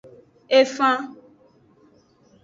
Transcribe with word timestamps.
Efen. 0.59 0.91